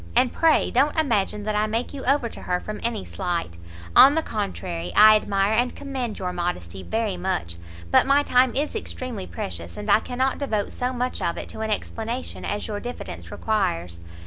And 0.15 0.33
pray 0.33 0.71
don't 0.71 0.97
imagine 0.99 1.43
that 1.43 1.55
I 1.55 1.67
make 1.67 1.93
you 1.93 2.03
over 2.05 2.27
to 2.27 2.41
her 2.41 2.59
from 2.59 2.79
any 2.81 3.05
slight; 3.05 3.59
on 3.95 4.15
the 4.15 4.23
contrary, 4.23 4.91
I 4.95 5.15
admire 5.15 5.53
and 5.53 5.75
commend 5.75 6.17
your 6.17 6.33
modesty 6.33 6.81
very 6.81 7.17
much; 7.17 7.55
but 7.91 8.07
my 8.07 8.23
time 8.23 8.55
is 8.55 8.75
extremely 8.75 9.27
precious, 9.27 9.77
and 9.77 9.91
I 9.91 9.99
cannot 9.99 10.39
devote 10.39 10.71
so 10.71 10.91
much 10.91 11.21
of 11.21 11.37
it 11.37 11.49
to 11.49 11.59
an 11.59 11.69
explanation 11.69 12.43
as 12.43 12.65
your 12.67 12.79
diffidence 12.79 13.29
requires." 13.31 13.99